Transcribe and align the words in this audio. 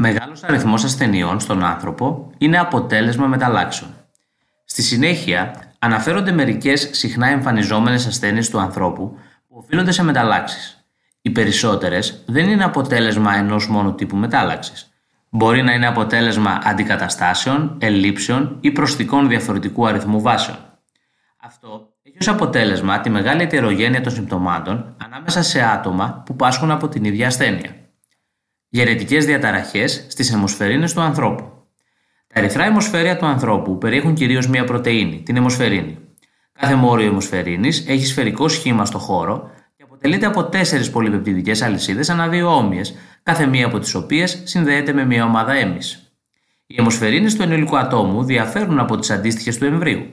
Μεγάλος 0.00 0.42
αριθμός 0.42 0.84
ασθενειών 0.84 1.40
στον 1.40 1.64
άνθρωπο 1.64 2.30
είναι 2.38 2.58
αποτέλεσμα 2.58 3.26
μεταλλάξεων. 3.26 3.90
Στη 4.64 4.82
συνέχεια, 4.82 5.54
αναφέρονται 5.78 6.32
μερικές 6.32 6.88
συχνά 6.92 7.28
εμφανιζόμενες 7.28 8.06
ασθένειες 8.06 8.50
του 8.50 8.58
ανθρώπου 8.58 9.18
που 9.48 9.56
οφείλονται 9.58 9.92
σε 9.92 10.04
μεταλλάξεις. 10.04 10.84
Οι 11.20 11.30
περισσότερες 11.30 12.22
δεν 12.26 12.48
είναι 12.48 12.64
αποτέλεσμα 12.64 13.34
ενός 13.34 13.68
μόνο 13.68 13.92
τύπου 13.92 14.16
μετάλλαξης. 14.16 14.92
Μπορεί 15.28 15.62
να 15.62 15.72
είναι 15.72 15.86
αποτέλεσμα 15.86 16.60
αντικαταστάσεων, 16.64 17.76
ελλείψεων 17.80 18.56
ή 18.60 18.70
προσθήκων 18.70 19.28
διαφορετικού 19.28 19.86
αριθμού 19.86 20.20
βάσεων. 20.20 20.58
Αυτό 21.40 21.88
έχει 22.02 22.16
ως 22.20 22.28
αποτέλεσμα 22.28 23.00
τη 23.00 23.10
μεγάλη 23.10 23.42
ετερογένεια 23.42 24.00
των 24.00 24.12
συμπτωμάτων 24.12 24.94
ανάμεσα 25.04 25.42
σε 25.42 25.62
άτομα 25.62 26.22
που 26.26 26.36
πάσχουν 26.36 26.70
από 26.70 26.88
την 26.88 27.04
ίδια 27.04 27.26
ασθένεια. 27.26 27.87
Γενετικές 28.70 29.24
διαταραχές 29.24 30.06
στις 30.08 30.32
αιμοσφαιρίνες 30.32 30.92
του 30.92 31.00
ανθρώπου. 31.00 31.52
Τα 32.26 32.40
ερυθρά 32.40 32.64
αιμοσφαίρια 32.64 33.16
του 33.16 33.26
ανθρώπου 33.26 33.78
περιέχουν 33.78 34.14
κυρίως 34.14 34.48
μία 34.48 34.64
πρωτεΐνη, 34.64 35.22
την 35.22 35.36
αιμοσφαιρίνη. 35.36 35.98
Κάθε 36.52 36.74
μόριο 36.74 37.06
αιμοσφαιρίνης 37.06 37.84
έχει 37.88 38.06
σφαιρικό 38.06 38.48
σχήμα 38.48 38.84
στο 38.84 38.98
χώρο 38.98 39.50
και 39.76 39.82
αποτελείται 39.82 40.26
από 40.26 40.44
τέσσερις 40.44 40.90
πολυπεπτιδικές 40.90 41.62
αλυσίδες 41.62 42.08
ανά 42.08 42.28
δύο 42.28 42.56
όμοιες, 42.56 42.94
κάθε 43.22 43.46
μία 43.46 43.66
από 43.66 43.78
τις 43.78 43.94
οποίες 43.94 44.42
συνδέεται 44.44 44.92
με 44.92 45.04
μία 45.04 45.24
ομάδα 45.24 45.52
έμει. 45.52 45.80
Οι 46.66 46.74
αιμοσφαιρίνες 46.78 47.34
του 47.34 47.42
ενήλικου 47.42 47.78
ατόμου 47.78 48.24
διαφέρουν 48.24 48.78
από 48.78 48.96
τις 48.96 49.10
αντίστοιχες 49.10 49.58
του 49.58 49.64
εμβρίου. 49.64 50.06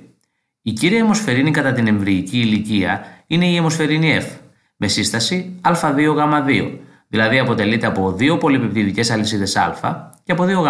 Η 0.62 0.72
κύρια 0.72 1.00
αιμοσφαιρίνη 1.00 1.52
κατά 1.52 1.72
την 1.72 1.88
εμβρυϊκή 1.88 2.40
ηλικία 2.40 3.06
είναι 3.28 3.48
η 3.48 3.56
αιμοσφαιρίνη 3.56 4.18
F, 4.22 4.38
με 4.76 4.88
σύσταση 4.88 5.60
Α2Γ2, 5.62 6.78
δηλαδή 7.08 7.40
αποτελείται 7.40 7.86
από 7.86 8.12
δύο 8.12 8.38
πολυπεπτιδικές 8.38 9.12
αλυσίδες 9.12 9.56
Α 9.56 10.10
και 10.24 10.32
από 10.32 10.44
δύο 10.44 10.62
Γ. 10.62 10.68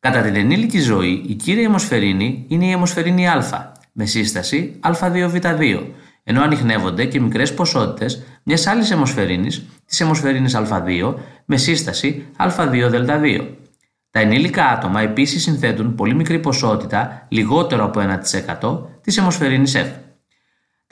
Κατά 0.00 0.20
την 0.20 0.36
ενήλικη 0.36 0.78
ζωή, 0.78 1.24
η 1.26 1.34
κύρια 1.34 1.62
αιμοσφαιρίνη 1.62 2.44
είναι 2.48 2.66
η 2.66 2.70
αιμοσφαιρίνη 2.70 3.28
Α, 3.28 3.72
με 3.92 4.06
σύσταση 4.06 4.80
Α2Β2, 4.86 5.82
ενώ 6.24 6.42
ανοιχνεύονται 6.42 7.04
και 7.04 7.20
μικρές 7.20 7.54
ποσότητες 7.54 8.22
μιας 8.42 8.66
άλλης 8.66 8.90
αιμοσφαιρίνης, 8.90 9.66
της 9.86 10.00
αιμοσφαιρίνης 10.00 10.56
Α2, 10.56 11.14
με 11.44 11.56
σύσταση 11.56 12.26
Α2Δ2. 12.38 13.46
Τα 14.10 14.20
ενήλικα 14.20 14.64
άτομα 14.66 15.00
επίσης 15.00 15.42
συνθέτουν 15.42 15.94
πολύ 15.94 16.14
μικρή 16.14 16.38
ποσότητα, 16.38 17.26
λιγότερο 17.28 17.84
από 17.84 18.00
1% 18.00 19.00
της 19.00 19.16
αιμοσφαιρίνης 19.16 19.76
F. 19.76 19.86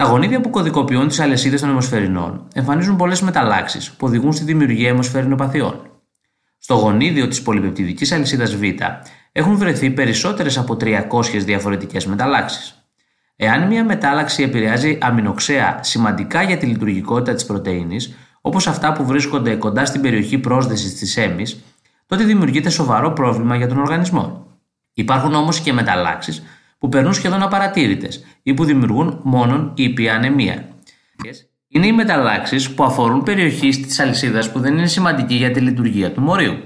Τα 0.00 0.06
γονίδια 0.06 0.40
που 0.40 0.50
κωδικοποιούν 0.50 1.08
τις 1.08 1.20
αλυσίδες 1.20 1.60
των 1.60 1.70
αιμοσφαιρινών 1.70 2.48
εμφανίζουν 2.54 2.96
πολλές 2.96 3.20
μεταλλάξεις 3.20 3.90
που 3.90 4.06
οδηγούν 4.06 4.32
στη 4.32 4.44
δημιουργία 4.44 4.88
αιμοσφαιρινοπαθειών. 4.88 5.90
Στο 6.58 6.74
γονίδιο 6.74 7.28
της 7.28 7.42
πολυπεπτιδική 7.42 8.14
αλυσίδας 8.14 8.56
Β 8.56 8.62
έχουν 9.32 9.56
βρεθεί 9.56 9.90
περισσότερες 9.90 10.58
από 10.58 10.76
300 10.80 11.00
διαφορετικές 11.44 12.06
μεταλλάξεις. 12.06 12.84
Εάν 13.36 13.66
μια 13.66 13.84
μετάλλαξη 13.84 14.42
επηρεάζει 14.42 14.98
αμινοξέα 15.00 15.78
σημαντικά 15.82 16.42
για 16.42 16.56
τη 16.56 16.66
λειτουργικότητα 16.66 17.34
της 17.34 17.44
πρωτενη, 17.44 17.96
όπως 18.40 18.66
αυτά 18.66 18.92
που 18.92 19.04
βρίσκονται 19.04 19.54
κοντά 19.54 19.84
στην 19.84 20.00
περιοχή 20.00 20.38
πρόσδεσης 20.38 20.94
της 20.94 21.16
έμης, 21.16 21.60
τότε 22.06 22.24
δημιουργείται 22.24 22.70
σοβαρό 22.70 23.12
πρόβλημα 23.12 23.56
για 23.56 23.68
τον 23.68 23.78
οργανισμό. 23.78 24.46
Υπάρχουν 24.92 25.34
όμως 25.34 25.60
και 25.60 25.72
μεταλλάξεις 25.72 26.42
που 26.80 26.88
περνούν 26.88 27.12
σχεδόν 27.12 27.42
απαρατήρητες 27.42 28.24
ή 28.42 28.54
που 28.54 28.64
δημιουργούν 28.64 29.20
μόνον 29.22 29.72
ήπια 29.74 30.14
ανεμία. 30.14 30.68
Είναι 31.68 31.86
οι 31.86 31.92
μεταλλάξεις 31.92 32.70
που 32.70 32.84
αφορούν 32.84 33.22
περιοχή 33.22 33.68
της 33.68 34.00
αλυσίδας 34.00 34.52
που 34.52 34.60
δεν 34.60 34.78
είναι 34.78 34.86
σημαντική 34.86 35.34
για 35.34 35.50
τη 35.50 35.60
λειτουργία 35.60 36.12
του 36.12 36.20
μορίου. 36.20 36.58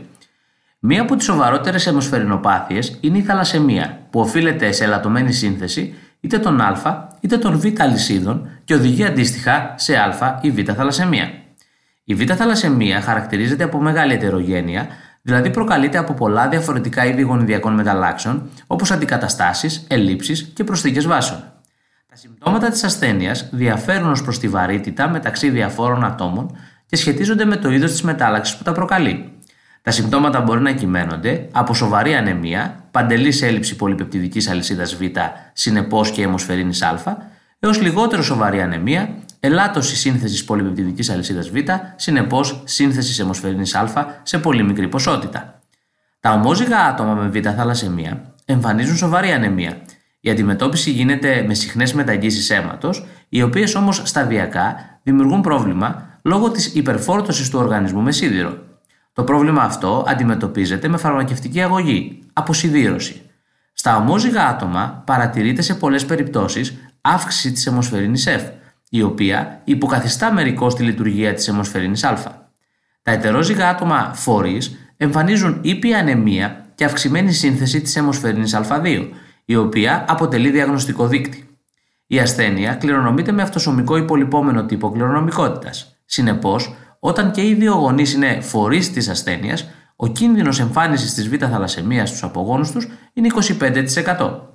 Μία 0.79 1.03
από 1.03 1.17
τις 1.17 1.25
σοβαρότερες 1.25 1.87
αιμοσφαιρινοπάθειε 1.87 2.79
είναι 3.01 3.19
η 3.19 3.23
θαλασσεμία, 3.23 4.07
που 4.11 4.21
οφείλεται 4.21 4.73
σε 4.73 4.85
ελαττωμένη 4.85 5.33
σύνθεση 5.33 5.95
είτε 6.21 6.39
των 6.39 6.61
Α 6.61 7.09
είτε 7.21 7.39
των 7.39 7.59
Β 7.59 7.65
αλυσίδων 7.79 8.49
και 8.65 8.75
οδηγεί 8.75 9.05
αντίστοιχα 9.05 9.75
σε 9.77 9.97
Α 9.97 10.39
ή 10.43 10.51
Β 10.51 10.73
θαλασσεμία. 10.73 11.33
Η 12.05 12.15
Β 12.15 12.35
θαλασσεμία 12.35 13.01
χαρακτηρίζεται 13.01 13.65
από 13.65 13.81
μεγάλη 13.81 14.13
ετερογένεια, 14.13 14.87
δηλαδή 15.27 15.51
προκαλείται 15.51 15.99
από 15.99 16.15
πολλά 16.15 16.49
διαφορετικά 16.49 17.05
είδη 17.05 17.23
γονιδιακών 17.23 17.75
μεταλλάξεων, 17.75 18.51
όπως 18.67 18.91
αντικαταστάσεις, 18.91 19.85
ελλείψεις 19.89 20.51
και 20.55 20.65
προσθήκες 20.65 21.07
βάσεων. 21.07 21.41
Τα 22.11 22.17
συμπτώματα 22.17 22.71
της 22.71 22.85
ασθένειας 22.85 23.49
διαφέρουν 23.53 24.11
ως 24.11 24.23
προς 24.23 24.39
τη 24.39 24.49
βαρύτητα 24.49 25.09
μεταξύ 25.09 25.51
διαφόρων 25.51 26.05
ατόμων 26.05 26.57
και 26.87 26.97
σχετίζονται 26.97 27.45
με 27.45 27.57
το 27.57 27.71
είδος 27.71 27.91
της 27.91 28.03
μετάλλαξης 28.03 28.57
που 28.57 28.63
τα 28.63 28.73
προκαλεί. 28.73 29.33
Τα 29.83 29.91
συμπτώματα 29.91 30.41
μπορεί 30.41 30.61
να 30.61 30.73
κυμαίνονται 30.73 31.49
από 31.53 31.75
σοβαρή 31.75 32.15
ανεμία, 32.15 32.85
παντελής 32.91 33.43
έλλειψη 33.43 33.77
πολυπεπτιδική 33.77 34.51
αλυσίδας 34.51 34.95
Β, 34.95 35.03
συνεπώς 35.53 36.11
και 36.11 36.23
αιμοσφαιρίνης 36.23 36.83
Α, 36.83 37.17
έως 37.59 37.81
λιγότερο 37.81 38.23
σοβαρή 38.23 38.61
ανεμία, 38.61 39.09
ελάττωση 39.45 39.97
σύνθεσης 39.97 40.45
πολυπεπτιδική 40.45 41.13
αλυσίδας 41.13 41.51
Β, 41.51 41.57
συνεπώς 41.97 42.63
σύνθεσης 42.65 43.19
αιμοσφαιρίνη 43.19 43.71
Α 43.73 44.07
σε 44.23 44.39
πολύ 44.39 44.63
μικρή 44.63 44.89
ποσότητα. 44.89 45.61
Τα 46.21 46.33
ομόζυγα 46.33 46.79
άτομα 46.79 47.15
με 47.15 47.29
β 47.29 47.49
θαλασσεμία 47.57 48.35
εμφανίζουν 48.45 48.97
σοβαρή 48.97 49.31
ανεμία. 49.31 49.77
Η 50.21 50.31
αντιμετώπιση 50.31 50.91
γίνεται 50.91 51.45
με 51.47 51.55
συχνές 51.55 51.93
μεταγγίσεις 51.93 52.51
αίματος, 52.51 53.07
οι 53.29 53.43
οποίες 53.43 53.75
όμως 53.75 54.03
σταδιακά 54.05 54.77
δημιουργούν 55.03 55.41
πρόβλημα 55.41 56.19
λόγω 56.23 56.51
της 56.51 56.75
υπερφόρτωσης 56.75 57.51
του 57.51 57.59
οργανισμού 57.59 58.01
με 58.01 58.13
σίδηρο. 58.13 58.59
Το 59.13 59.25
πρόβλημα 59.25 59.63
αυτό 59.63 60.05
αντιμετωπίζεται 60.09 60.89
με 60.89 60.97
φαρμακευτική 60.97 61.61
αγωγή, 61.61 62.23
αποσυδήρωση. 62.33 63.23
Στα 63.73 63.97
ομόζυγα 63.97 64.47
άτομα 64.49 65.03
παρατηρείται 65.07 65.63
σε 65.63 65.75
πολλές 65.75 66.05
περιπτώσεις 66.05 66.75
αύξηση 67.01 67.53
της 67.53 67.67
αιμοσφαιρίνη 67.67 68.23
F, 68.25 68.51
η 68.89 69.03
οποία 69.03 69.61
υποκαθιστά 69.65 70.33
μερικώς 70.33 70.75
τη 70.75 70.83
λειτουργία 70.83 71.35
της 71.35 71.49
αιμοσφαιρίνης 71.49 72.05
Α. 72.05 72.53
Τα 73.03 73.13
ετερόζυγα 73.13 73.69
άτομα 73.69 74.13
φορείς 74.15 74.93
εμφανίζουν 74.97 75.59
ήπια 75.63 75.99
ανεμία 75.99 76.67
και 76.75 76.85
αυξημένη 76.85 77.33
σύνθεση 77.33 77.81
της 77.81 77.97
αιμοσφαιρίνης 77.97 78.57
Α2, 78.57 79.09
η 79.45 79.57
οποία 79.57 80.05
αποτελεί 80.09 80.51
διαγνωστικό 80.51 81.07
δείκτη. 81.07 81.49
Η 82.07 82.19
ασθένεια 82.19 82.75
κληρονομείται 82.75 83.33
με 83.33 83.43
αυτοσωμικό 83.43 83.97
υπολοιπόμενο 83.97 84.65
τύπο 84.65 84.91
κληρονομικότητας. 84.91 85.97
Συνεπώς, 86.05 86.75
όταν 86.99 87.31
και 87.31 87.49
οι 87.49 87.55
δύο 87.55 87.75
γονείς 87.75 88.13
είναι 88.13 88.41
φορείς 88.41 88.93
της 88.93 89.09
ασθένειας, 89.09 89.69
ο 89.97 90.07
κίνδυνος 90.07 90.61
εμφάνισης 90.61 91.15
της 91.15 91.29
β' 91.29 91.49
θαλασσεμίας 91.51 92.09
στους 92.09 92.23
απογόνους 92.23 92.71
τους 92.71 92.89
είναι 93.13 93.27
25%. 93.27 94.54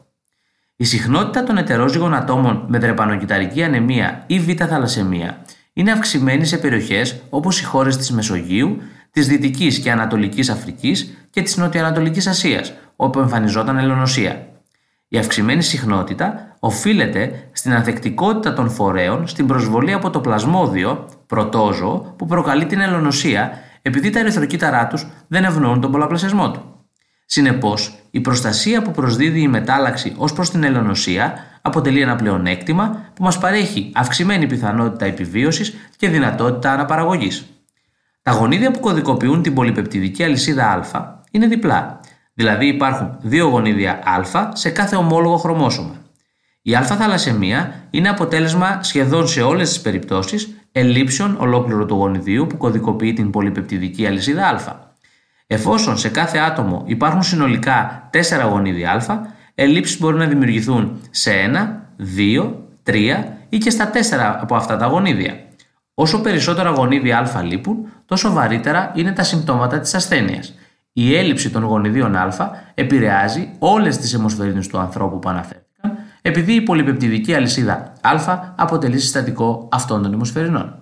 Η 0.81 0.85
συχνότητα 0.85 1.43
των 1.43 1.57
ετερόζυγων 1.57 2.13
ατόμων 2.13 2.65
με 2.67 2.79
τρεπανοκυταρική 2.79 3.63
ανεμία 3.63 4.23
ή 4.27 4.39
β' 4.39 4.65
θαλασσεμία 4.65 5.37
είναι 5.73 5.91
αυξημένη 5.91 6.45
σε 6.45 6.57
περιοχές 6.57 7.21
όπως 7.29 7.61
οι 7.61 7.63
χώρες 7.63 7.97
της 7.97 8.11
Μεσογείου, 8.11 8.77
της 9.11 9.27
Δυτικής 9.27 9.79
και 9.79 9.91
Ανατολικής 9.91 10.49
Αφρικής 10.49 11.27
και 11.29 11.41
της 11.41 11.57
Νοτιοανατολικής 11.57 12.27
Ασίας, 12.27 12.73
όπου 12.95 13.19
εμφανιζόταν 13.19 13.77
ελονοσία. 13.77 14.47
Η 15.07 15.17
αυξημένη 15.17 15.63
συχνότητα 15.63 16.55
οφείλεται 16.59 17.49
στην 17.51 17.73
ανθεκτικότητα 17.73 18.53
των 18.53 18.69
φορέων 18.69 19.27
στην 19.27 19.47
προσβολή 19.47 19.93
από 19.93 20.09
το 20.09 20.19
πλασμόδιο, 20.19 21.05
πρωτόζωο, 21.27 22.13
που 22.17 22.25
προκαλεί 22.25 22.65
την 22.65 22.79
ελονοσία 22.79 23.51
επειδή 23.81 24.09
τα 24.09 24.19
ερυθροκύτταρά 24.19 24.87
τους 24.87 25.07
δεν 25.27 25.43
ευνοούν 25.43 25.81
τον 25.81 25.91
πολλαπλασιασμό 25.91 26.51
του. 26.51 26.68
Συνεπώς, 27.31 27.99
η 28.11 28.19
προστασία 28.19 28.81
που 28.81 28.91
προσδίδει 28.91 29.41
η 29.41 29.47
μετάλλαξη 29.47 30.13
ως 30.17 30.33
προς 30.33 30.49
την 30.49 30.63
ελονοσία 30.63 31.33
αποτελεί 31.61 32.01
ένα 32.01 32.15
πλεονέκτημα 32.15 33.11
που 33.13 33.23
μας 33.23 33.37
παρέχει 33.37 33.91
αυξημένη 33.95 34.47
πιθανότητα 34.47 35.05
επιβίωσης 35.05 35.73
και 35.97 36.09
δυνατότητα 36.09 36.71
αναπαραγωγής. 36.71 37.45
Τα 38.21 38.31
γονίδια 38.31 38.71
που 38.71 38.79
κωδικοποιούν 38.79 39.41
την 39.41 39.53
πολυπεπτιδική 39.53 40.23
αλυσίδα 40.23 40.65
Α 40.65 41.21
είναι 41.31 41.47
διπλά, 41.47 41.99
δηλαδή 42.33 42.67
υπάρχουν 42.67 43.17
δύο 43.21 43.47
γονίδια 43.47 43.91
Α 43.91 44.49
σε 44.53 44.69
κάθε 44.69 44.95
ομόλογο 44.95 45.37
χρωμόσωμα. 45.37 45.95
Η 46.61 46.75
α-θαλασσεμία 46.75 47.87
είναι 47.89 48.09
αποτέλεσμα 48.09 48.83
σχεδόν 48.83 49.27
σε 49.27 49.41
όλες 49.41 49.69
τις 49.69 49.81
περιπτώσεις 49.81 50.55
ελλείψεων 50.71 51.37
ολόκληρου 51.39 51.85
του 51.85 51.95
γονιδίου 51.95 52.47
που 52.47 52.57
κωδικοποιεί 52.57 53.13
την 53.13 53.29
πολυπεπτιδική 53.29 54.05
αλυσίδα 54.05 54.47
Α. 54.47 54.88
Εφόσον 55.51 55.97
σε 55.97 56.09
κάθε 56.09 56.37
άτομο 56.37 56.83
υπάρχουν 56.85 57.23
συνολικά 57.23 58.09
4 58.13 58.49
γονίδια 58.49 58.91
α, 58.91 59.19
ελλείψεις 59.55 59.99
μπορεί 59.99 60.17
να 60.17 60.25
δημιουργηθούν 60.25 61.01
σε 61.09 61.31
1, 61.31 62.05
2, 62.43 62.53
3 62.83 63.23
ή 63.49 63.57
και 63.57 63.69
στα 63.69 63.91
4 63.91 63.95
από 64.41 64.55
αυτά 64.55 64.77
τα 64.77 64.85
γονίδια. 64.85 65.39
Όσο 65.93 66.21
περισσότερα 66.21 66.69
γονίδια 66.69 67.17
α 67.17 67.43
λείπουν, 67.43 67.77
τόσο 68.05 68.31
βαρύτερα 68.31 68.91
είναι 68.95 69.11
τα 69.11 69.23
συμπτώματα 69.23 69.79
της 69.79 69.95
ασθένειας. 69.95 70.53
Η 70.93 71.15
έλλειψη 71.15 71.49
των 71.49 71.63
γονιδίων 71.63 72.15
α 72.15 72.51
επηρεάζει 72.73 73.49
όλες 73.59 73.97
τις 73.97 74.13
αιμοσφαιρίνες 74.13 74.67
του 74.67 74.77
ανθρώπου 74.77 75.19
που 75.19 75.29
αναφέρθηκαν, 75.29 75.97
επειδή 76.21 76.53
η 76.53 76.61
πολυπεπτιδική 76.61 77.33
αλυσίδα 77.33 77.93
α 78.01 78.39
αποτελεί 78.55 78.99
συστατικό 78.99 79.67
αυτών 79.71 80.01
των 80.01 80.13
αιμοσφαιρινών. 80.13 80.78